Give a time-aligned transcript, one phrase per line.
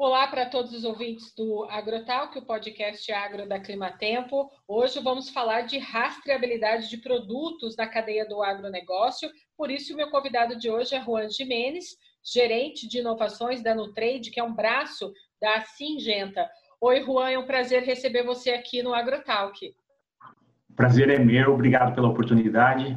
[0.00, 4.48] Olá para todos os ouvintes do AgroTalk, o podcast agro da Climatempo.
[4.68, 9.28] Hoje vamos falar de rastreabilidade de produtos na cadeia do agronegócio.
[9.56, 14.30] Por isso, o meu convidado de hoje é Juan Jimenez, gerente de inovações da Nutrade,
[14.30, 16.48] que é um braço da Singenta.
[16.80, 19.74] Oi, Juan, é um prazer receber você aqui no AgroTalk.
[20.76, 22.96] Prazer é meu, obrigado pela oportunidade.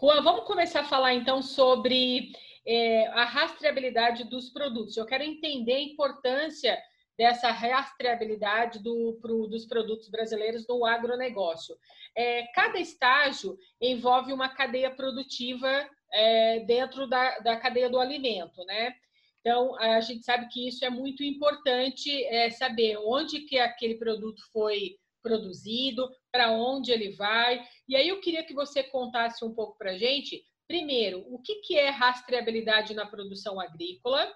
[0.00, 2.32] Juan, vamos começar a falar então sobre
[2.66, 4.96] é, a rastreabilidade dos produtos.
[4.96, 6.76] Eu quero entender a importância
[7.16, 11.76] dessa rastreabilidade do, pro, dos produtos brasileiros no agronegócio.
[12.14, 18.94] É, cada estágio envolve uma cadeia produtiva é, dentro da, da cadeia do alimento, né?
[19.40, 24.42] Então, a gente sabe que isso é muito importante é, saber onde que aquele produto
[24.52, 27.64] foi produzido, para onde ele vai.
[27.88, 31.76] E aí eu queria que você contasse um pouco para a gente Primeiro, o que
[31.76, 34.26] é rastreabilidade na produção agrícola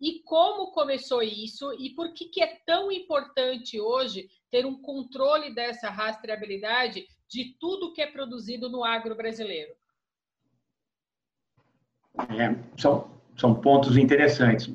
[0.00, 5.54] e como começou isso e por que, que é tão importante hoje ter um controle
[5.54, 9.72] dessa rastreabilidade de tudo que é produzido no agro brasileiro?
[12.30, 14.72] É, são, são pontos interessantes.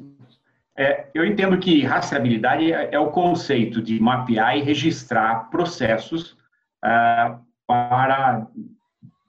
[0.78, 6.38] É, eu entendo que rastreabilidade é, é, o conceito de mapear e registrar processos
[6.82, 8.48] ah, para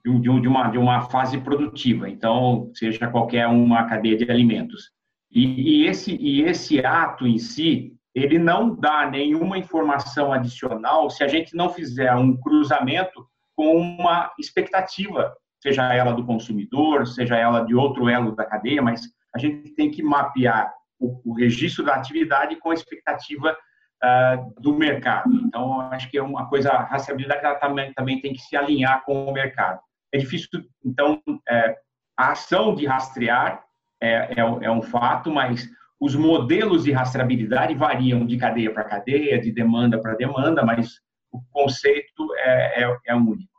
[0.03, 4.91] de, uma, de uma fase produtiva, então, seja qualquer uma cadeia de alimentos.
[5.31, 11.23] E, e, esse, e esse ato em si, ele não dá nenhuma informação adicional se
[11.23, 17.61] a gente não fizer um cruzamento com uma expectativa, seja ela do consumidor, seja ela
[17.61, 19.01] de outro elo da cadeia, mas
[19.33, 23.55] a gente tem que mapear o, o registro da atividade com a expectativa
[24.03, 25.33] uh, do mercado.
[25.45, 29.25] Então, acho que é uma coisa, a rastreabilidade também, também tem que se alinhar com
[29.25, 29.79] o mercado.
[30.13, 30.49] É difícil,
[30.83, 31.75] então, é,
[32.17, 33.63] a ação de rastrear
[34.01, 35.67] é, é, é, um fato, mas
[35.99, 40.99] os modelos de rastreabilidade variam de cadeia para cadeia, de demanda para demanda, mas
[41.31, 43.51] o conceito é, é, é único.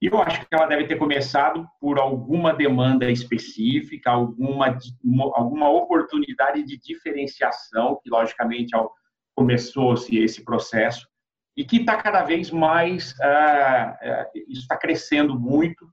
[0.00, 4.76] E eu acho que ela deve ter começado por alguma demanda específica, alguma,
[5.34, 8.72] alguma oportunidade de diferenciação, que logicamente
[9.36, 11.06] começou-se esse processo,
[11.56, 15.86] e que está cada vez mais, ah, ah, está crescendo muito,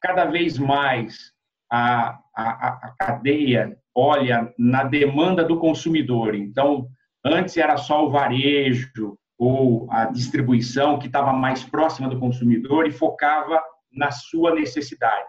[0.00, 1.32] cada vez mais
[1.70, 6.34] a, a, a cadeia olha na demanda do consumidor.
[6.34, 6.88] Então,
[7.24, 12.92] antes era só o varejo ou a distribuição que estava mais próxima do consumidor e
[12.92, 13.62] focava
[13.92, 15.28] na sua necessidade.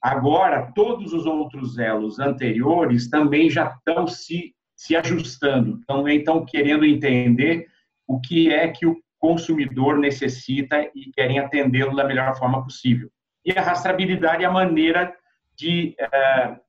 [0.00, 7.68] Agora, todos os outros elos anteriores também já estão se, se ajustando, estão querendo entender
[8.12, 13.10] o que é que o consumidor necessita e querem atendê-lo da melhor forma possível.
[13.42, 15.16] E a rastreabilidade é a maneira
[15.56, 16.60] de é,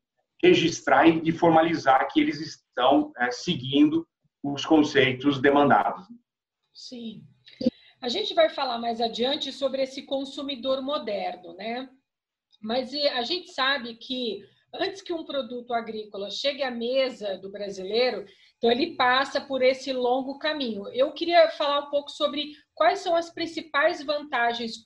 [0.41, 4.07] registrar e de formalizar que eles estão é, seguindo
[4.41, 6.05] os conceitos demandados.
[6.73, 7.23] Sim.
[8.01, 11.89] A gente vai falar mais adiante sobre esse consumidor moderno, né?
[12.61, 18.25] Mas a gente sabe que antes que um produto agrícola chegue à mesa do brasileiro,
[18.63, 20.87] então, ele passa por esse longo caminho.
[20.93, 24.81] Eu queria falar um pouco sobre quais são as principais vantagens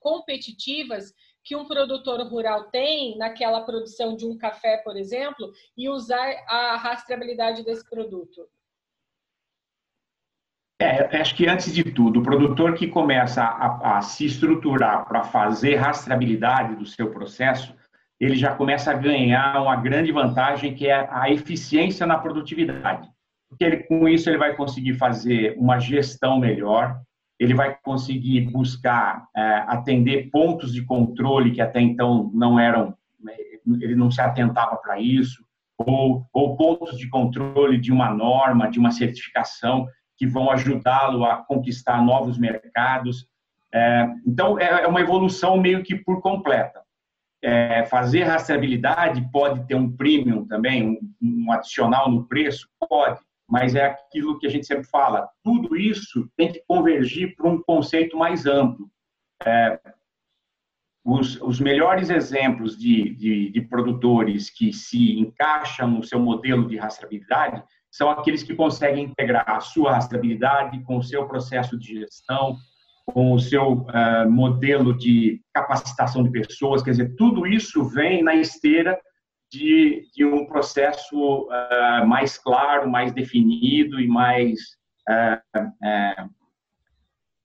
[0.00, 1.14] competitivas
[1.44, 6.76] que um produtor rural tem naquela produção de um café, por exemplo, e usar a
[6.76, 8.48] rastreabilidade desse produto.
[10.80, 15.22] É, acho que antes de tudo, o produtor que começa a, a se estruturar para
[15.22, 17.76] fazer rastreabilidade do seu processo,
[18.20, 23.08] ele já começa a ganhar uma grande vantagem que é a eficiência na produtividade
[23.50, 27.00] porque ele, com isso ele vai conseguir fazer uma gestão melhor,
[27.38, 32.96] ele vai conseguir buscar é, atender pontos de controle que até então não eram,
[33.80, 35.44] ele não se atentava para isso,
[35.76, 39.86] ou, ou pontos de controle de uma norma, de uma certificação
[40.16, 43.26] que vão ajudá-lo a conquistar novos mercados.
[43.72, 46.82] É, então, é, é uma evolução meio que por completa.
[47.42, 50.86] É, fazer rastreabilidade pode ter um premium também,
[51.22, 52.68] um, um adicional no preço?
[52.88, 53.20] Pode
[53.50, 57.60] mas é aquilo que a gente sempre fala, tudo isso tem que convergir para um
[57.60, 58.88] conceito mais amplo.
[59.44, 59.80] É,
[61.04, 66.76] os, os, melhores exemplos de, de, de, produtores que se encaixam no seu modelo de
[66.76, 72.56] rastreabilidade são aqueles que conseguem integrar a sua rastreabilidade com o seu processo de gestão,
[73.12, 78.34] com o seu uh, modelo de capacitação de pessoas, quer dizer, tudo isso vem na
[78.34, 78.98] esteira
[79.50, 84.58] de, de um processo uh, mais claro, mais definido e mais
[85.08, 86.30] uh,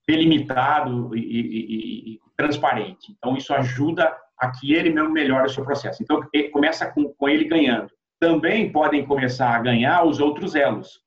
[0.06, 3.12] delimitado e, e, e, transparente.
[3.16, 6.02] Então, isso ajuda a que ele mesmo melhore o seu processo.
[6.02, 6.20] Então,
[6.52, 7.90] começa com, com ele ganhando.
[8.20, 11.00] também podem começar a ganhar os outros elos.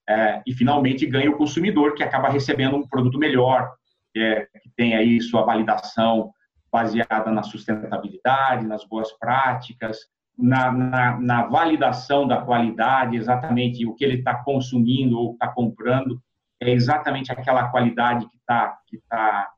[0.45, 3.71] E, finalmente, ganha o consumidor, que acaba recebendo um produto melhor,
[4.15, 6.31] é, que tem aí sua validação
[6.71, 9.97] baseada na sustentabilidade, nas boas práticas,
[10.37, 16.21] na, na, na validação da qualidade, exatamente o que ele está consumindo ou está comprando,
[16.61, 19.49] é exatamente aquela qualidade que está que tá,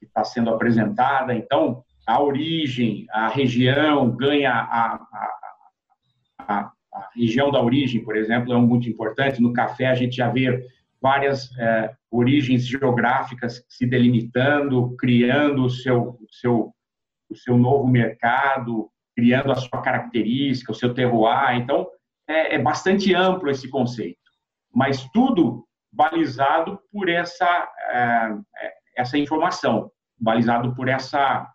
[0.00, 1.34] que tá sendo apresentada.
[1.34, 5.38] Então, a origem, a região ganha a, a,
[6.38, 9.42] a, a região da origem, por exemplo, é muito importante.
[9.42, 10.64] No café, a gente já vê
[11.00, 16.74] várias é, origens geográficas se delimitando, criando o seu, o seu,
[17.30, 21.56] o seu novo mercado, criando a sua característica, o seu terroir.
[21.56, 21.86] Então,
[22.26, 24.18] é, é bastante amplo esse conceito,
[24.74, 27.46] mas tudo balizado por essa,
[27.90, 31.48] é, é essa informação, balizado por essa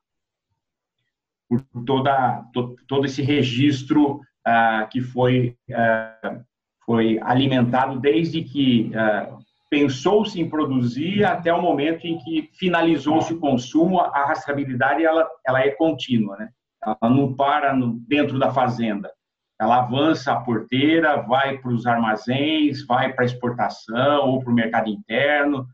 [1.48, 6.44] por toda, todo, todo esse registro uh, que foi uh,
[6.85, 9.38] foi alimentado desde que uh,
[9.69, 15.62] pensou-se em produzir até o momento em que finalizou-se o consumo, a rastreabilidade ela, ela
[15.62, 16.50] é contínua, né?
[16.85, 19.12] Ela não para no, dentro da fazenda.
[19.59, 24.89] Ela avança a porteira, vai para os armazéns, vai para exportação ou para o mercado
[24.89, 25.65] interno,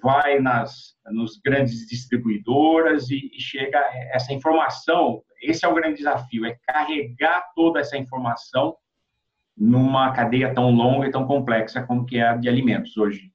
[0.00, 3.78] vai nas nos grandes distribuidoras e, e chega
[4.12, 5.22] essa informação.
[5.42, 8.76] Esse é o grande desafio, é carregar toda essa informação
[9.56, 13.32] numa cadeia tão longa e tão complexa como que é a de alimentos hoje.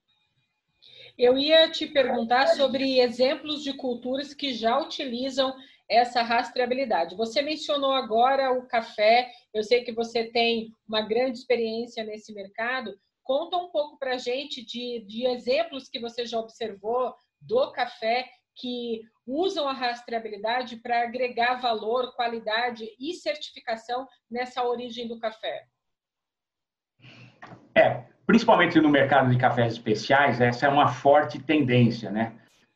[1.18, 5.54] Eu ia te perguntar sobre exemplos de culturas que já utilizam
[5.88, 7.16] essa rastreabilidade.
[7.16, 12.94] Você mencionou agora o café, eu sei que você tem uma grande experiência nesse mercado.
[13.22, 18.26] Conta um pouco para a gente de, de exemplos que você já observou do café
[18.54, 25.66] que usam a rastreabilidade para agregar valor, qualidade e certificação nessa origem do café.
[27.74, 32.32] É, principalmente no mercado de cafés especiais, essa é uma forte tendência, né?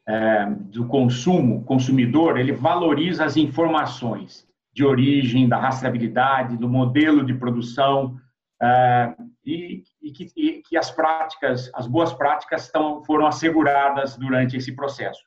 [0.09, 7.35] É, do consumo, consumidor, ele valoriza as informações de origem, da rastreabilidade, do modelo de
[7.35, 8.17] produção
[8.63, 9.15] é,
[9.45, 14.73] e, e, que, e, que, as práticas, as boas práticas estão, foram asseguradas durante esse
[14.77, 15.21] processo.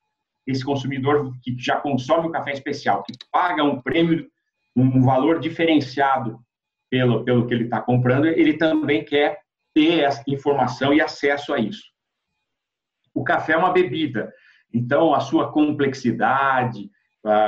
[0.48, 4.28] Esse consumidor que já consome o café especial, que paga um prêmio,
[4.76, 6.40] um valor diferenciado
[6.90, 9.40] pelo, pelo que ele está comprando, ele também quer
[9.74, 11.84] ter essa informação e acesso a isso.
[13.14, 14.32] O café é uma bebida,
[14.74, 16.90] então a sua complexidade,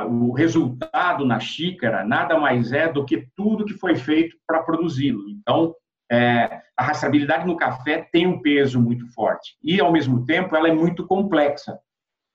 [0.10, 5.30] o resultado na xícara nada mais é do que tudo que foi feito para produzi-lo.
[5.30, 5.74] Então,
[6.12, 10.68] é, a rastreabilidade no café tem um peso muito forte e, ao mesmo tempo, ela
[10.68, 11.80] é muito complexa,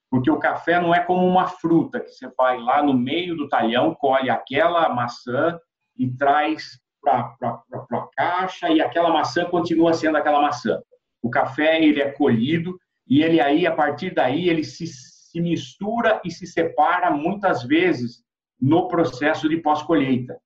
[0.09, 3.47] porque o café não é como uma fruta que você vai lá no meio do
[3.47, 5.59] talhão, colhe aquela maçã
[5.95, 7.61] e traz para
[7.91, 10.81] a caixa e aquela maçã continua sendo aquela maçã.
[11.21, 12.77] O café ele é colhido
[13.07, 18.23] e ele aí a partir daí ele se, se mistura e se separa muitas vezes
[18.59, 20.37] no processo de pós-colheita,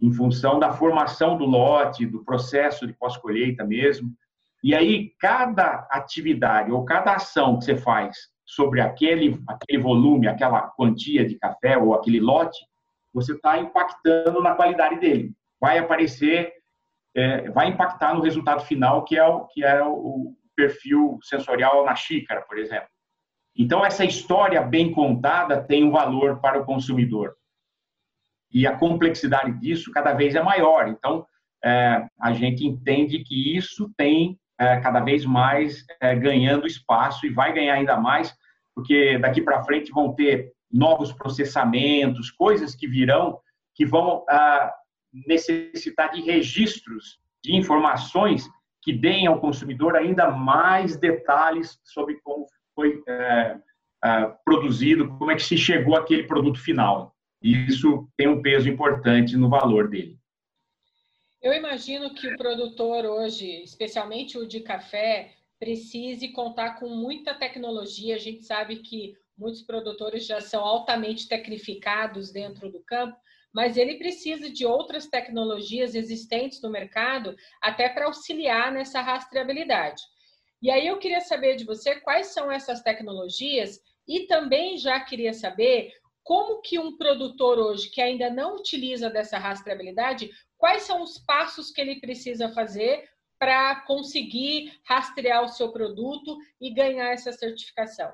[0.00, 4.10] em função da formação do lote, do processo de pós-colheita mesmo.
[4.62, 10.62] E aí cada atividade ou cada ação que você faz sobre aquele aquele volume, aquela
[10.62, 12.58] quantia de café ou aquele lote,
[13.12, 16.52] você está impactando na qualidade dele vai aparecer,
[17.14, 21.94] é, vai impactar no resultado final, que é o, que é o perfil sensorial na
[21.94, 22.88] xícara, por exemplo.
[23.56, 27.34] Então, essa história bem contada tem um valor para o consumidor.
[28.52, 30.88] E a complexidade disso cada vez é maior.
[30.88, 31.26] Então,
[31.64, 37.32] é, a gente entende que isso tem é, cada vez mais é, ganhando espaço e
[37.32, 38.34] vai ganhar ainda mais,
[38.74, 43.40] porque daqui para frente vão ter novos processamentos, coisas que virão
[43.74, 44.72] que vão ah,
[45.12, 48.48] necessitar de registros de informações
[48.82, 53.58] que deem ao consumidor ainda mais detalhes sobre como foi é,
[54.04, 57.14] é, produzido, como é que se chegou àquele produto final.
[57.42, 60.18] E isso tem um peso importante no valor dele.
[61.42, 68.14] Eu imagino que o produtor hoje, especialmente o de café, precise contar com muita tecnologia.
[68.14, 73.16] A gente sabe que muitos produtores já são altamente tecnificados dentro do campo,
[73.52, 80.02] mas ele precisa de outras tecnologias existentes no mercado até para auxiliar nessa rastreabilidade.
[80.62, 85.32] E aí eu queria saber de você quais são essas tecnologias e também já queria
[85.32, 85.92] saber
[86.22, 91.70] como que um produtor hoje que ainda não utiliza dessa rastreabilidade, quais são os passos
[91.70, 98.12] que ele precisa fazer para conseguir rastrear o seu produto e ganhar essa certificação?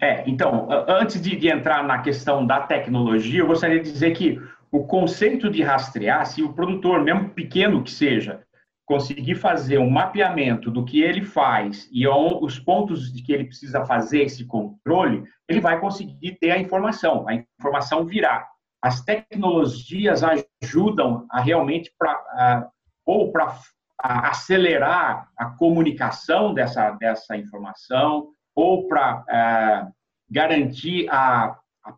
[0.00, 4.40] É, então, antes de, de, entrar na questão da tecnologia, eu gostaria de dizer que
[4.70, 8.42] o conceito de rastrear, se o produtor, mesmo pequeno que seja,
[8.84, 13.84] conseguir fazer um mapeamento do que ele faz e os pontos de que ele precisa
[13.84, 18.46] fazer esse controle, ele vai conseguir ter a informação, a informação virá.
[18.80, 22.68] As tecnologias ajudam a realmente para
[23.04, 23.56] ou para
[23.98, 29.92] acelerar a comunicação dessa dessa informação ou para é,
[30.30, 31.94] garantir a, a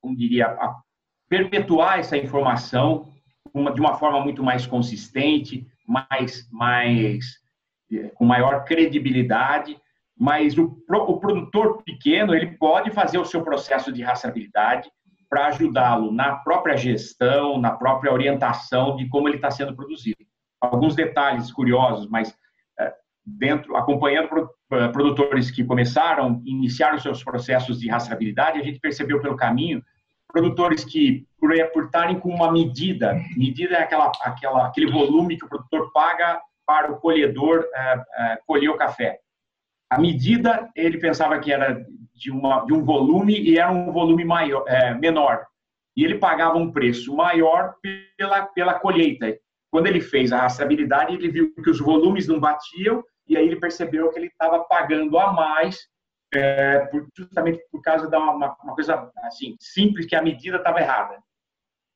[0.00, 0.80] como diria a
[1.28, 3.12] perpetuar essa informação
[3.52, 7.38] uma, de uma forma muito mais consistente, mais, mais
[7.92, 9.78] é, com maior credibilidade,
[10.16, 14.90] mas o, o produtor pequeno ele pode fazer o seu processo de rastreabilidade
[15.28, 20.18] para ajudá-lo na própria gestão, na própria orientação de como ele está sendo produzido.
[20.60, 22.36] Alguns detalhes curiosos, mas
[23.24, 29.36] dentro, acompanhando é, produtores que começaram, iniciaram seus processos de rastreabilidade, a gente percebeu pelo
[29.36, 29.82] caminho
[30.32, 35.48] produtores que, por, estarem com uma medida, medida é aquela, aquela, aquele volume que o
[35.48, 39.18] produtor paga para o colhedor é, é, colher o café.
[39.90, 44.24] A medida, ele pensava que era de, uma, de um volume e era um volume
[44.24, 44.64] maior,
[44.98, 45.44] menor.
[45.94, 47.74] E ele pagava um preço maior
[48.16, 49.36] pela, pela colheita.
[49.70, 53.60] Quando ele fez a rastreabilidade, ele viu que os volumes não batiam e aí ele
[53.60, 55.88] percebeu que ele estava pagando a mais
[56.34, 60.80] é, por, justamente por causa de uma, uma, coisa assim simples que a medida estava
[60.80, 61.22] errada.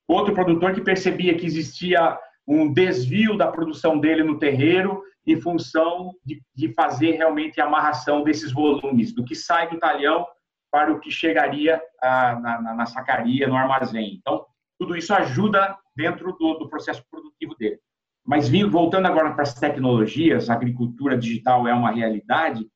[0.06, 6.14] Outro produtor que percebia que existia um desvio da produção dele no terreiro em função
[6.24, 10.24] de, de fazer realmente a amarração desses volumes, do que sai do talhão
[10.70, 14.14] para o que chegaria a, na, na, sacaria, no armazém.
[14.14, 14.46] Então,
[14.78, 17.80] tudo isso ajuda dentro do, do processo produtivo dele.
[18.26, 22.66] Mas vindo, voltando agora para as tecnologias, a agricultura digital é uma realidade,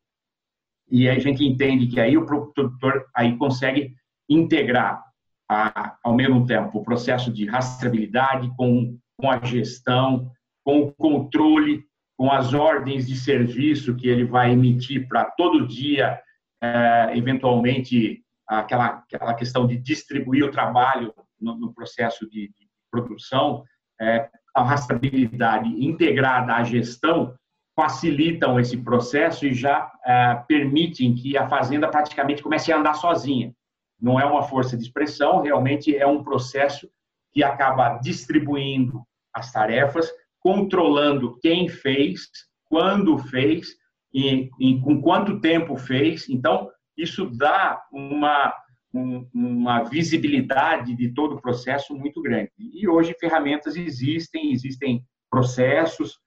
[0.89, 3.95] e a gente entende que aí o produtor aí consegue
[4.29, 5.05] integrar
[5.49, 10.31] a, ao mesmo tempo o processo de rastreabilidade com, com a gestão,
[10.65, 11.85] com o controle,
[12.17, 16.21] com as ordens de serviço que ele vai emitir para todo dia,
[16.63, 23.65] é, eventualmente aquela, aquela questão de distribuir o trabalho no, no processo de, de produção,
[24.01, 27.35] é, a rastreabilidade integrada à gestão
[27.75, 33.55] facilitam esse processo e já é, permitem que a fazenda praticamente comece a andar sozinha.
[34.01, 36.89] Não é uma força de expressão, realmente é um processo
[37.33, 39.03] que acaba distribuindo
[39.33, 42.29] as tarefas, controlando quem fez,
[42.69, 43.69] quando fez
[44.13, 46.29] e, e com quanto tempo fez.
[46.29, 48.53] Então, isso dá uma,
[48.93, 52.51] um, uma visibilidade de todo o processo muito grande.
[52.59, 56.19] E hoje ferramentas existem, existem processos,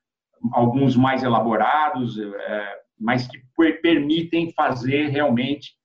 [0.52, 3.40] alguns mais elaborados, é, mas que
[3.82, 5.76] permitem fazer realmente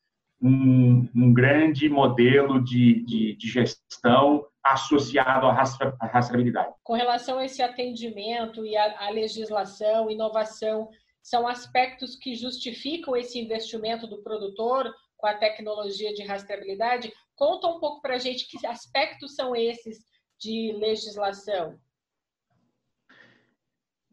[0.40, 6.72] um, um grande modelo de, de, de, gestão associado à rastreabilidade.
[6.84, 10.88] Com relação a esse atendimento e a, legislação, inovação,
[11.22, 17.12] são aspectos que justificam esse investimento do produtor com a tecnologia de rastreabilidade?
[17.36, 19.98] Conta um pouco para a gente que aspectos são esses
[20.40, 21.78] de legislação.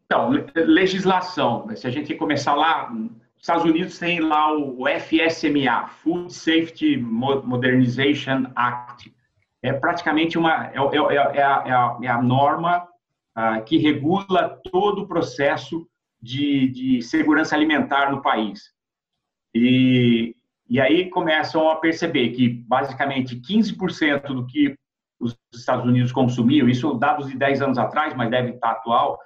[0.04, 6.32] Então, legislação, se a gente começar lá, os Estados Unidos tem lá o FSMA, Food
[6.32, 9.12] Safety Modernization Act.
[9.62, 12.86] É praticamente uma, é, é, é, é a, é a, norma
[13.34, 15.88] ah, que regula todo o processo
[16.22, 18.72] de, de segurança alimentar no país.
[19.52, 20.35] E,
[20.68, 24.74] e aí começam a perceber que, basicamente, 15% do que
[25.20, 29.18] os Estados Unidos consumiam, isso dados de 10 anos atrás, mas deve estar atual,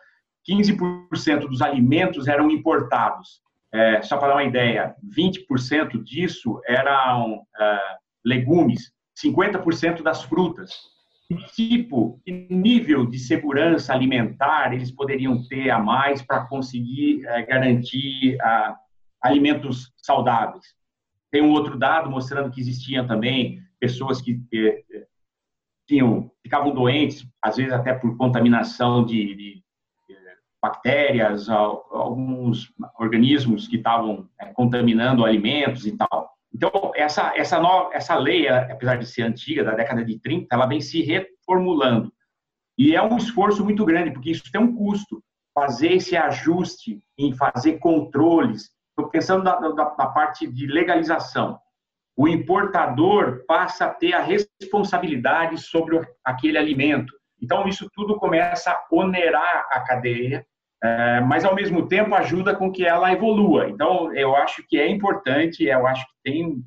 [0.49, 3.41] 15% dos alimentos eram importados.
[3.73, 7.81] É, só para dar uma ideia, 20% disso eram é,
[8.25, 8.93] legumes,
[9.25, 10.73] 50% das frutas.
[11.29, 17.43] Que tipo, que nível de segurança alimentar eles poderiam ter a mais para conseguir é,
[17.43, 18.77] garantir a,
[19.23, 20.80] alimentos saudáveis?
[21.31, 24.83] Tem um outro dado mostrando que existiam também pessoas que é,
[25.87, 29.65] tinham, ficavam doentes, às vezes até por contaminação de, de
[30.63, 36.31] bactérias, alguns organismos que estavam contaminando alimentos e tal.
[36.53, 40.67] Então, essa, essa, nova, essa lei, apesar de ser antiga, da década de 30, ela
[40.67, 42.13] vem se reformulando.
[42.77, 45.23] E é um esforço muito grande, porque isso tem um custo.
[45.55, 48.71] Fazer esse ajuste em fazer controles.
[49.09, 51.59] Pensando na, parte de legalização.
[52.17, 57.15] O importador passa a ter a responsabilidade sobre aquele alimento.
[57.41, 60.45] Então, isso tudo começa a onerar a cadeia
[60.83, 63.69] é, mas ao mesmo tempo ajuda com que ela evolua.
[63.69, 66.63] Então, eu acho que é importante, eu acho que tem um,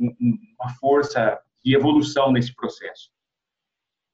[0.00, 3.10] um, uma força de evolução nesse processo.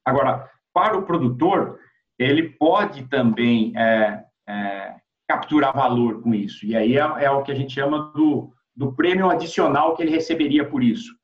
[0.05, 1.79] Agora, para o produtor,
[2.19, 4.95] ele pode também é, é,
[5.31, 6.65] capturar valor com isso.
[6.65, 10.11] E aí é, é, o que a gente chama do, do prêmio adicional que ele
[10.11, 11.15] receberia por isso.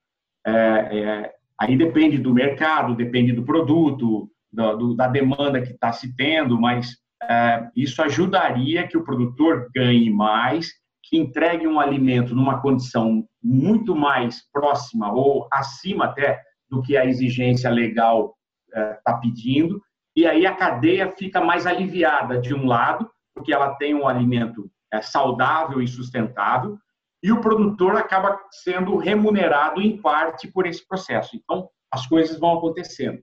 [0.46, 5.92] É, é, aí depende do mercado, depende do produto, da, do, da demanda que está
[5.92, 10.70] se tendo, mas é, isso ajudaria que o produtor ganhe mais,
[11.04, 17.06] que entregue um alimento numa condição muito mais próxima ou acima até do que a
[17.06, 18.36] exigência legal
[18.70, 19.82] está é, pedindo,
[20.16, 24.70] e aí a cadeia fica mais aliviada de um lado, porque ela tem um alimento
[24.91, 26.77] é, saudável e sustentável,
[27.24, 31.36] e o produtor acaba sendo remunerado em parte por esse processo.
[31.36, 33.22] Então, as coisas vão acontecendo.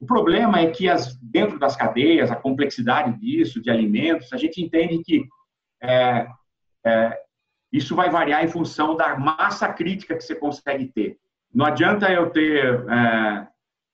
[0.00, 4.60] O problema é que as, dentro das cadeias, a complexidade disso, de alimentos, a gente
[4.60, 5.24] entende que
[5.80, 6.26] é,
[6.84, 7.18] é,
[7.72, 11.16] isso vai variar em função da massa crítica que você consegue ter.
[11.54, 13.48] Não adianta eu ter é,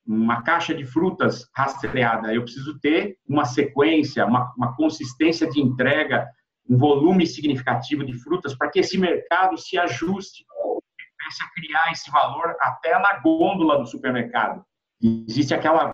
[0.09, 6.27] uma caixa de frutas rastreada, eu preciso ter uma sequência, uma, uma consistência de entrega,
[6.69, 12.11] um volume significativo de frutas para que esse mercado se ajuste, comece a criar esse
[12.11, 14.65] valor até na gôndola do supermercado.
[15.29, 15.93] Existe aquela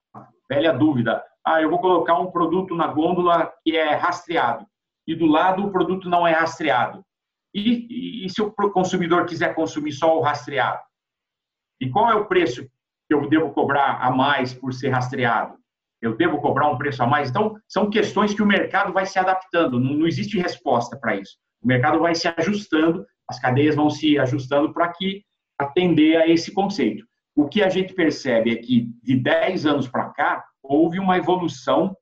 [0.48, 4.64] velha dúvida: ah, eu vou colocar um produto na gôndola que é rastreado
[5.06, 7.04] e do lado o produto não é rastreado.
[7.52, 10.82] E, e, e se o consumidor quiser consumir só o rastreado?
[11.80, 12.68] E qual é o preço
[13.14, 15.54] eu devo cobrar a mais por ser rastreado?
[16.00, 17.30] Eu devo cobrar um preço a mais?
[17.30, 21.36] Então, são questões que o mercado vai se adaptando, não, não existe resposta para isso.
[21.62, 25.22] O mercado vai se ajustando, as cadeias vão se ajustando para que
[25.58, 27.04] atender a esse conceito
[27.34, 31.96] o que a gente percebe é que de 10 anos para cá, houve uma evolução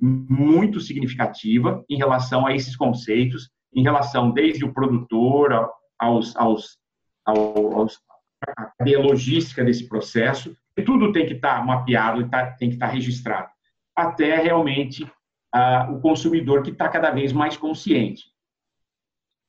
[0.00, 5.52] muito significativa em relação a esses conceitos, em relação desde o produtor
[5.98, 6.78] aos, aos,
[7.24, 7.98] aos,
[8.46, 12.68] a cadeia logística desse processo, e tudo tem que estar tá mapeado e tá, tem
[12.68, 13.50] que estar tá registrado,
[13.94, 15.10] até realmente
[15.52, 18.26] ah, o consumidor que está cada vez mais consciente.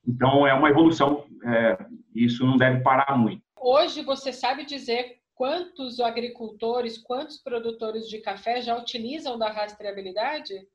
[0.08, 1.78] Então, é uma evolução, é,
[2.16, 3.44] isso não deve parar muito.
[3.56, 10.68] Hoje, você sabe dizer quantos agricultores, quantos produtores de café já utilizam da rastreabilidade?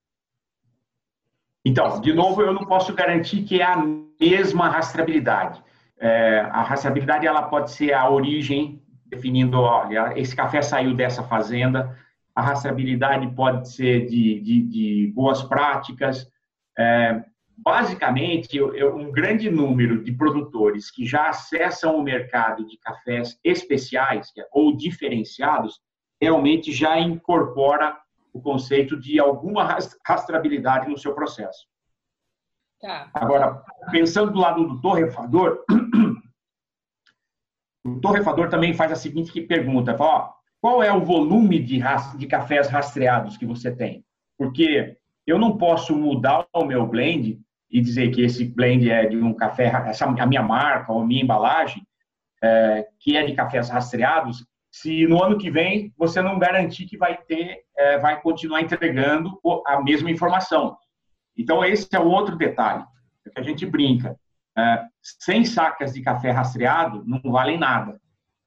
[1.64, 3.76] Então, de novo, eu não posso garantir que é a
[4.20, 5.62] mesma rastreabilidade.
[5.98, 11.96] É, a rastreabilidade ela pode ser a origem, definindo, olha, esse café saiu dessa fazenda.
[12.34, 16.28] A rastreabilidade pode ser de, de, de boas práticas.
[16.76, 17.22] É,
[17.56, 24.46] basicamente, um grande número de produtores que já acessam o mercado de cafés especiais é,
[24.52, 25.80] ou diferenciados,
[26.20, 27.96] realmente já incorpora
[28.32, 31.66] o conceito de alguma rastreabilidade no seu processo.
[32.80, 33.08] Tá.
[33.14, 35.64] Agora, pensando do lado do torrefador,
[37.84, 41.80] o torrefador também faz a seguinte pergunta: ó, qual é o volume de,
[42.16, 44.04] de cafés rastreados que você tem?
[44.38, 49.16] Porque eu não posso mudar o meu blend e dizer que esse blend é de
[49.16, 51.86] um café, essa, a minha marca ou a minha embalagem,
[52.42, 56.96] é, que é de cafés rastreados, se no ano que vem você não garantir que
[56.96, 60.76] vai ter, é, vai continuar entregando a mesma informação.
[61.36, 62.84] Então, esse é o outro detalhe,
[63.32, 64.18] que a gente brinca.
[64.56, 68.00] É, 100 sacas de café rastreado não valem nada.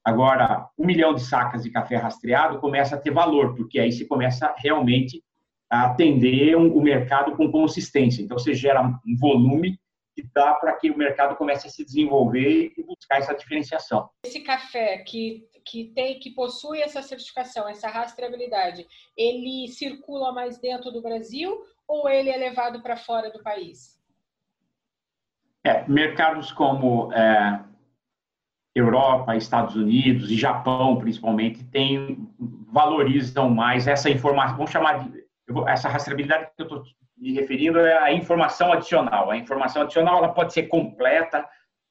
[0.04, 4.06] Agora, um milhão de sacas de café rastreado começa a ter valor, porque aí você
[4.06, 5.22] começa realmente
[5.70, 8.22] atender o mercado com consistência.
[8.22, 9.78] Então, você gera um volume
[10.16, 14.10] que dá para que o mercado comece a se desenvolver e buscar essa diferenciação.
[14.26, 20.90] Esse café que, que tem que possui essa certificação, essa rastreabilidade, ele circula mais dentro
[20.90, 21.56] do Brasil
[21.88, 23.97] ou ele é levado para fora do país?
[25.68, 27.60] É, mercados como é,
[28.74, 32.26] Europa, Estados Unidos e Japão, principalmente, tem,
[32.72, 36.84] valorizam mais essa informação, vamos chamar de vou, essa rastreabilidade que eu estou
[37.18, 39.30] me referindo é a informação adicional.
[39.30, 41.46] A informação adicional ela pode ser completa,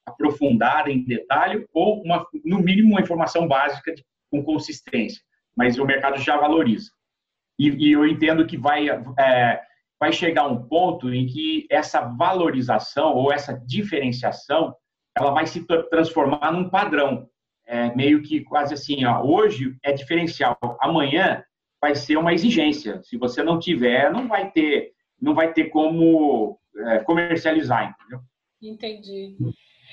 [0.07, 5.21] aprofundada em detalhe, ou, uma, no mínimo, uma informação básica de, com consistência.
[5.55, 6.89] Mas o mercado já valoriza.
[7.59, 9.61] E, e eu entendo que vai, é,
[9.99, 14.75] vai chegar um ponto em que essa valorização ou essa diferenciação
[15.17, 17.27] ela vai se transformar num padrão.
[17.65, 21.43] É, meio que quase assim, ó, hoje é diferencial, amanhã
[21.81, 23.01] vai ser uma exigência.
[23.03, 28.19] Se você não tiver, não vai ter, não vai ter como é, comercializar, entendeu?
[28.61, 29.35] Entendi.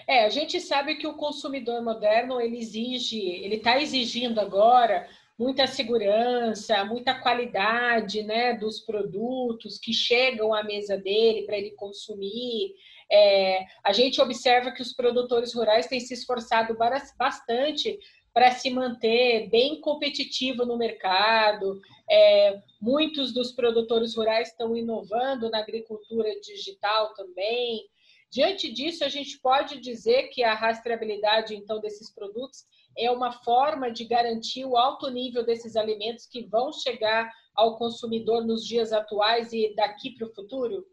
[0.07, 5.67] É, a gente sabe que o consumidor moderno ele exige, ele está exigindo agora muita
[5.67, 12.75] segurança, muita qualidade, né, dos produtos que chegam à mesa dele para ele consumir.
[13.11, 16.77] É, a gente observa que os produtores rurais têm se esforçado
[17.19, 17.99] bastante
[18.33, 21.81] para se manter bem competitivo no mercado.
[22.11, 27.89] É, muitos dos produtores rurais estão inovando na agricultura digital também.
[28.31, 32.65] Diante disso, a gente pode dizer que a rastreabilidade então desses produtos
[32.97, 38.45] é uma forma de garantir o alto nível desses alimentos que vão chegar ao consumidor
[38.45, 40.85] nos dias atuais e daqui para o futuro?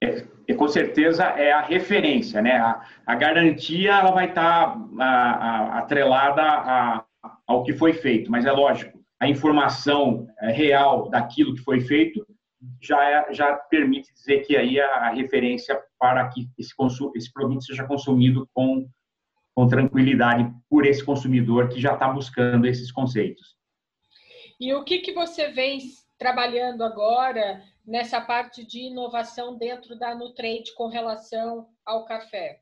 [0.00, 2.56] É, com certeza é a referência, né?
[2.56, 7.04] A, a garantia ela vai estar tá, atrelada a,
[7.46, 12.26] ao que foi feito, mas é lógico, a informação é, real daquilo que foi feito
[12.80, 16.74] já, é, já permite dizer que aí a, referência para que esse,
[17.14, 18.86] esse produto seja consumido com,
[19.56, 23.56] com tranquilidade por esse consumidor que já está buscando esses conceitos.
[24.60, 25.80] E o que, que você vem
[26.18, 32.60] trabalhando agora nessa parte de inovação dentro da Nutrade com relação ao café?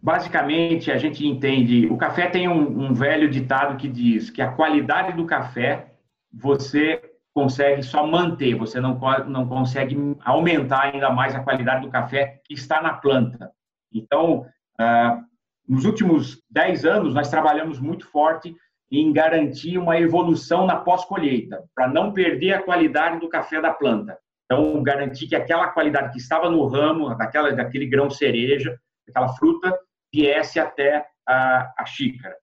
[0.00, 1.86] Basicamente, a gente entende.
[1.86, 5.92] O café tem um, um, velho ditado que diz que a qualidade do café
[6.32, 7.02] você
[7.34, 12.54] consegue só manter, você não, não consegue aumentar ainda mais a qualidade do café que
[12.54, 13.52] está na planta.
[13.92, 14.46] Então,
[14.78, 15.20] ah,
[15.68, 18.54] nos últimos 10 anos, nós trabalhamos muito forte
[18.90, 24.18] em garantir uma evolução na pós-colheita, para não perder a qualidade do café da planta.
[24.44, 28.76] Então, garantir que aquela qualidade que estava no ramo, daquela, daquele grão cereja,
[29.08, 29.78] aquela fruta,
[30.12, 32.34] viesse até a, a xícara.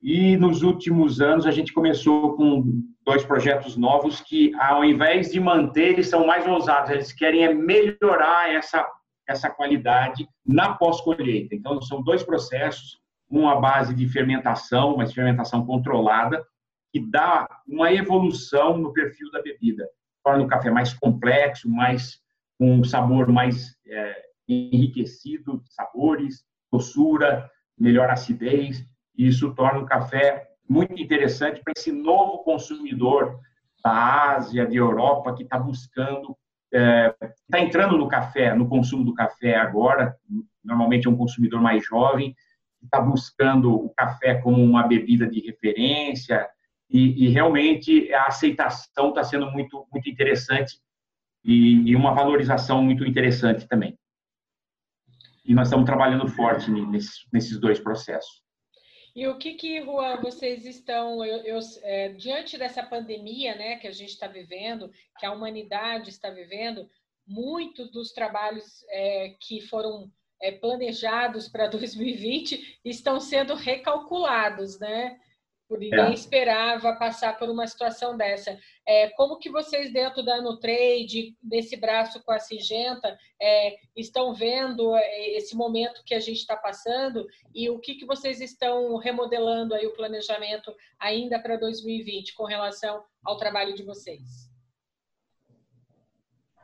[0.00, 5.40] E nos últimos anos a gente começou com dois projetos novos que, ao invés de
[5.40, 6.90] manter, eles são mais ousados.
[6.90, 8.86] Eles querem é melhorar essa
[9.28, 11.54] essa qualidade na pós-colheita.
[11.54, 12.98] Então são dois processos
[13.30, 16.44] uma base de fermentação, mas fermentação controlada,
[16.90, 19.86] que dá uma evolução no perfil da bebida.
[20.24, 22.18] Torna o café mais complexo, mais
[22.58, 28.82] com um sabor mais é, enriquecido, sabores, doçura, melhor acidez.
[29.16, 33.38] Isso torna o café muito interessante para esse novo consumidor
[33.84, 36.36] da Ásia, de Europa, que está buscando,
[36.72, 37.14] está é,
[37.50, 40.16] tá entrando no café, no consumo do café agora.
[40.62, 42.34] Normalmente é um consumidor mais jovem
[42.82, 46.48] está buscando o café como uma bebida de referência
[46.88, 50.80] e, e realmente a aceitação está sendo muito muito interessante
[51.44, 53.96] e, e, uma valorização muito interessante também.
[55.44, 58.42] E nós estamos trabalhando forte nesses, nesses dois processos.
[59.18, 63.88] E o que que, Juan, vocês estão, eu, eu, é, diante dessa pandemia, né, que
[63.88, 66.88] a gente está vivendo, que a humanidade está vivendo,
[67.26, 70.08] muitos dos trabalhos é, que foram
[70.40, 75.18] é, planejados para 2020 estão sendo recalculados, né?
[75.68, 76.14] Por ninguém é.
[76.14, 78.58] esperava passar por uma situação dessa.
[78.86, 84.96] É, como que vocês dentro da Nutrade, desse braço com a Singenta, é, estão vendo
[84.96, 89.74] é, esse momento que a gente está passando e o que, que vocês estão remodelando
[89.74, 94.48] aí o planejamento ainda para 2020 com relação ao trabalho de vocês?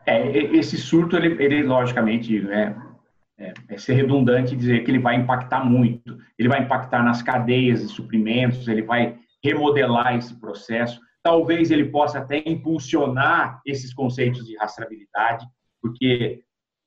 [0.07, 2.75] É, esse surto, ele, ele logicamente, né,
[3.39, 6.19] é, é, ser redundante dizer que ele vai impactar muito.
[6.39, 11.01] Ele vai impactar nas cadeias de suprimentos, ele vai remodelar esse processo.
[11.23, 15.47] Talvez ele possa até impulsionar esses conceitos de rastreabilidade,
[15.81, 16.43] porque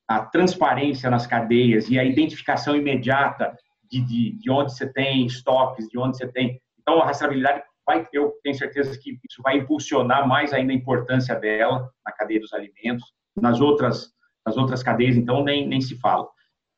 [0.07, 3.55] a transparência nas cadeias e a identificação imediata
[3.91, 6.61] de, de, de onde você tem estoques, de onde você tem.
[6.79, 11.35] Então, a rastreabilidade vai, eu tenho certeza que isso vai impulsionar mais ainda a importância
[11.35, 13.03] dela na cadeia dos alimentos.
[13.35, 14.13] Nas outras,
[14.45, 16.27] nas outras cadeias, então, nem, nem se fala.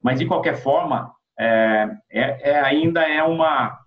[0.01, 3.77] Mas, de qualquer forma, é, é, é ainda é uma...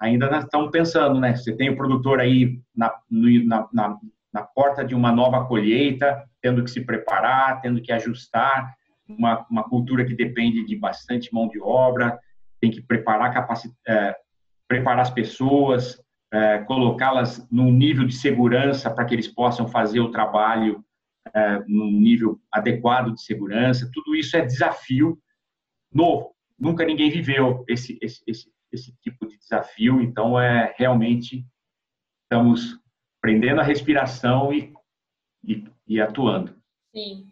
[0.00, 1.34] Ainda estamos pensando, né?
[1.34, 3.98] Você tem o produtor aí na, na, na,
[4.32, 8.74] na porta de uma nova colheita, tendo que se preparar, tendo que ajustar,
[9.08, 12.18] uma, uma cultura que depende de bastante mão de obra,
[12.60, 13.34] tem que preparar,
[13.86, 14.14] é,
[14.68, 16.00] preparar as pessoas,
[16.32, 20.84] é, colocá-las num nível de segurança para que eles possam fazer o trabalho
[21.34, 23.90] é, num nível adequado de segurança.
[23.92, 25.18] Tudo isso é desafio
[25.92, 26.34] novo.
[26.58, 31.44] Nunca ninguém viveu esse, esse, esse, esse tipo de desafio, então é realmente
[32.24, 32.78] estamos
[33.20, 34.72] prendendo a respiração e,
[35.44, 36.56] e, e atuando.
[36.94, 37.26] Sim.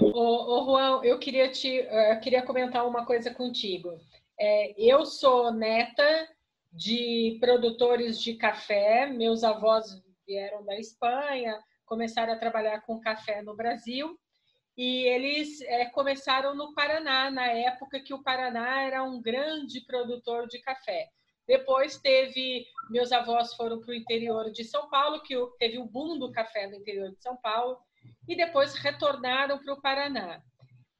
[0.00, 3.90] Ô, ô, Juan, eu queria te eu queria comentar uma coisa contigo.
[4.38, 6.28] É, eu sou neta
[6.72, 13.54] de produtores de café, meus avós vieram da Espanha, começaram a trabalhar com café no
[13.54, 14.18] Brasil
[14.76, 20.46] e eles é, começaram no Paraná, na época que o Paraná era um grande produtor
[20.48, 21.08] de café.
[21.46, 26.18] Depois teve, meus avós foram para o interior de São Paulo, que teve o boom
[26.18, 27.78] do café no interior de São Paulo,
[28.28, 30.40] e depois retornaram para o Paraná.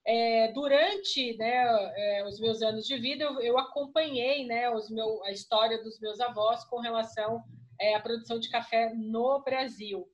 [0.04, 1.64] é, durante né,
[1.96, 6.20] é, os meus anos de vida, eu, eu acompanhei né, meu, a história dos meus
[6.20, 7.42] avós com relação
[7.80, 10.06] é, à produção de café no Brasil.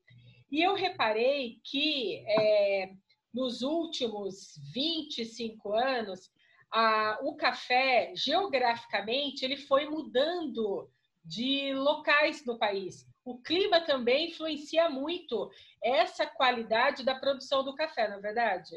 [0.50, 2.90] E eu reparei que é,
[3.32, 6.30] nos últimos 25 anos,
[6.72, 10.88] a, o café, geograficamente, ele foi mudando
[11.24, 13.06] de locais no país.
[13.24, 15.50] O clima também influencia muito
[15.84, 18.76] essa qualidade da produção do café, não é verdade?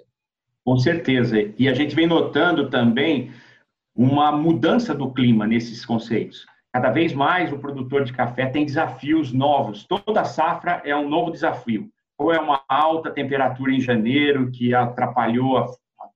[0.63, 1.37] Com certeza.
[1.57, 3.33] E a gente vem notando também
[3.95, 6.45] uma mudança do clima nesses conceitos.
[6.73, 9.85] Cada vez mais o produtor de café tem desafios novos.
[9.85, 11.89] Toda safra é um novo desafio.
[12.17, 15.65] Ou é uma alta temperatura em janeiro que atrapalhou a,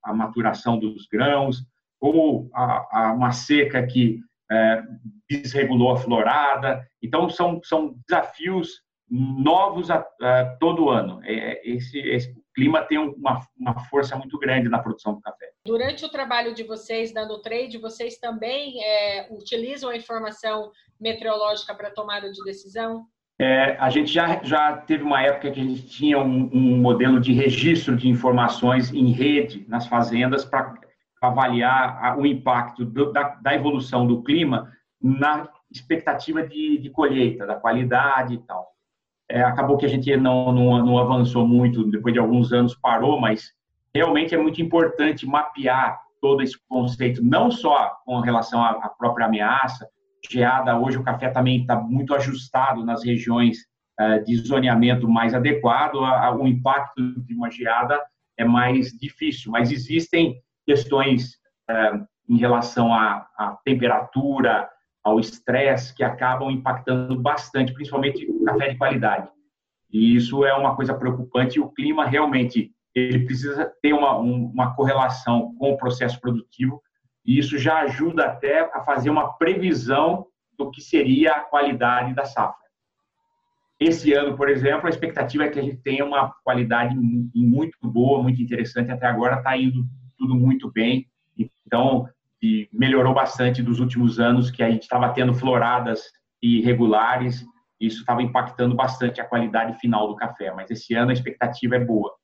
[0.04, 1.66] a maturação dos grãos,
[2.00, 4.84] ou a, a uma seca que é,
[5.30, 6.88] desregulou a florada.
[7.02, 11.20] Então, são, são desafios novos a, a, todo ano.
[11.24, 15.52] É, esse, esse clima tem uma, uma força muito grande na produção do café.
[15.66, 21.92] Durante o trabalho de vocês da Nutrade, vocês também é, utilizam a informação meteorológica para
[21.92, 23.06] tomada de decisão?
[23.38, 27.20] É, a gente já, já teve uma época que a gente tinha um, um modelo
[27.20, 30.74] de registro de informações em rede nas fazendas para
[31.22, 37.56] avaliar o impacto do, da, da, evolução do clima na expectativa de, de colheita, da
[37.56, 38.75] qualidade e tal.
[39.30, 43.20] É, acabou que a gente não, não, não, avançou muito, depois de alguns anos parou,
[43.20, 43.52] mas
[43.94, 49.26] realmente é muito importante mapear todo esse conceito, não só com relação à, à própria
[49.26, 49.88] ameaça,
[50.30, 53.60] geada, hoje o café também está muito ajustado nas regiões
[54.00, 58.00] uh, de zoneamento mais adequado, a, a, o impacto de uma geada
[58.38, 60.36] é mais difícil, mas existem
[60.66, 61.36] questões
[61.70, 64.68] uh, em relação à, à temperatura,
[65.06, 69.30] ao estresse que acabam impactando bastante, principalmente o café de qualidade.
[69.94, 71.60] E isso é uma coisa preocupante.
[71.60, 76.82] O clima realmente ele precisa ter uma, uma correlação com o processo produtivo.
[77.24, 80.26] E isso já ajuda até a fazer uma previsão
[80.58, 82.66] do que seria a qualidade da safra.
[83.80, 88.24] Esse ano, por exemplo, a expectativa é que a gente tenha uma qualidade muito boa,
[88.24, 88.90] muito interessante.
[88.90, 89.86] Até agora está indo
[90.18, 91.06] tudo muito bem.
[91.38, 92.08] Então,
[92.40, 96.02] que melhorou bastante dos últimos anos, que a gente estava tendo floradas
[96.42, 97.46] irregulares,
[97.80, 101.80] isso estava impactando bastante a qualidade final do café, mas esse ano a expectativa é
[101.80, 102.16] boa.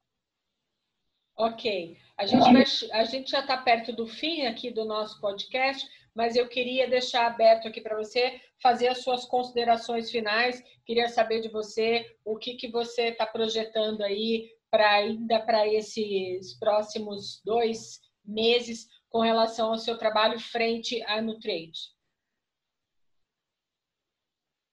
[1.38, 1.98] Ok.
[2.18, 2.64] A gente, vai,
[3.02, 7.26] a gente já está perto do fim aqui do nosso podcast, mas eu queria deixar
[7.26, 10.64] aberto aqui para você fazer as suas considerações finais.
[10.86, 16.58] Queria saber de você o que, que você está projetando aí para ainda para esses
[16.60, 21.92] próximos dois meses com relação ao seu trabalho frente à Nutrade?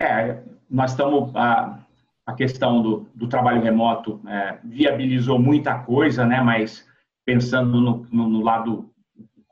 [0.00, 1.84] É, nós estamos a,
[2.24, 6.40] a questão do, do trabalho remoto é, viabilizou muita coisa, né?
[6.40, 6.88] Mas
[7.26, 8.94] pensando no, no, no, lado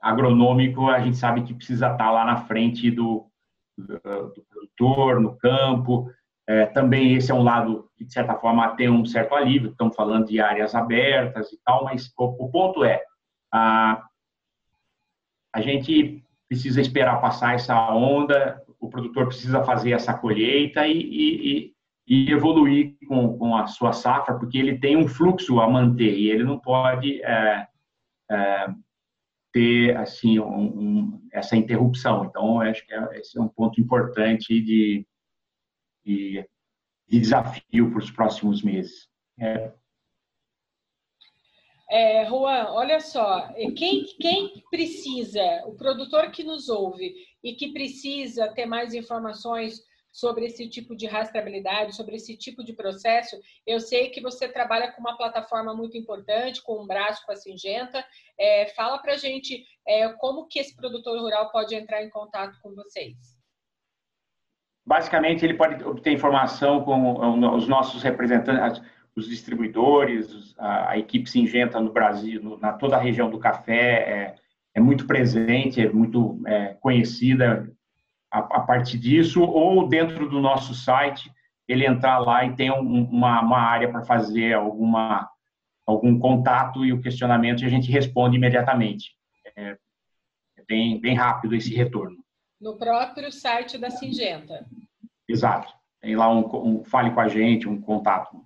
[0.01, 3.27] agronômico, a gente sabe que precisa estar lá na frente do,
[3.77, 6.09] do, do produtor, no campo.
[6.49, 9.73] É, também esse é um lado que, de certa forma, tem um certo alívio.
[9.73, 13.03] Estamos falando de áreas abertas e tal, mas o, o ponto é,
[13.53, 14.07] a,
[15.57, 21.75] a gente precisa esperar passar essa onda, o produtor precisa fazer essa colheita e, e,
[22.07, 26.31] e evoluir com, com, a sua safra, porque ele tem um fluxo a manter e
[26.31, 27.67] ele não pode é,
[28.31, 28.67] é,
[29.51, 32.27] ter assim um, um, essa interrupção.
[32.27, 35.07] Então, acho que é, esse é um ponto importante de,
[36.05, 36.47] de,
[37.09, 39.09] de desafio para os próximos meses.
[39.41, 39.73] É,
[41.91, 48.49] é, Juan, olha só, quem, quem precisa, o produtor que nos ouve e que precisa
[48.49, 49.81] ter mais informações
[50.17, 54.91] sobre esse tipo de rastreabilidade, sobre esse tipo de processo, eu sei que você trabalha
[54.91, 58.03] com uma plataforma muito importante, com um braço com a Singenta.
[58.41, 62.75] É, fala para gente é, como que esse produtor rural pode entrar em contato com
[62.75, 63.15] vocês.
[64.87, 68.81] Basicamente, ele pode obter informação com os nossos representantes,
[69.17, 73.81] os distribuidores, a, a, equipe Singenta no Brasil, no, na toda a região do café,
[73.83, 74.35] é,
[74.75, 77.73] é muito presente, é muito é, conhecida
[78.31, 81.31] a, a, partir disso, ou dentro do nosso site,
[81.67, 85.29] ele entrar lá e tem um, uma, uma área para fazer alguma,
[85.87, 89.17] algum contato e o questionamento e a gente responde imediatamente.
[89.57, 89.71] É,
[90.59, 92.19] é bem, bem rápido esse retorno.
[92.61, 94.67] No próprio site da Singenta.
[95.27, 95.73] Exato.
[96.01, 98.45] Tem lá um, um fale com a gente, um contato.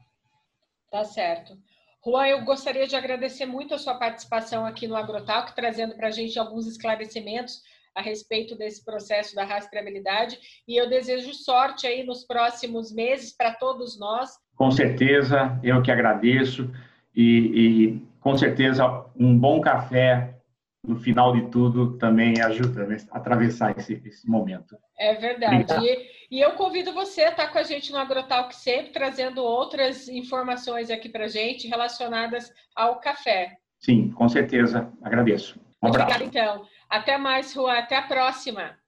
[0.90, 1.56] Tá certo.
[2.04, 6.10] Juan, eu gostaria de agradecer muito a sua participação aqui no Agrotalk, trazendo para a
[6.10, 7.62] gente alguns esclarecimentos
[7.94, 10.38] a respeito desse processo da rastreabilidade.
[10.66, 14.30] E eu desejo sorte aí nos próximos meses para todos nós.
[14.56, 16.70] Com certeza, eu que agradeço.
[17.14, 20.39] E, e com certeza, um bom café
[20.86, 24.76] no final de tudo também ajuda a atravessar esse, esse momento.
[24.98, 25.74] É verdade.
[25.78, 30.08] E, e, eu convido você a estar com a gente no AgroTalk sempre, trazendo outras
[30.08, 33.56] informações aqui para a gente relacionadas ao café.
[33.78, 34.92] Sim, com certeza.
[35.02, 35.60] Agradeço.
[35.82, 36.12] Um abraço.
[36.12, 36.66] Obrigada, então.
[36.88, 37.78] Até mais, Juan.
[37.78, 38.79] Até a próxima.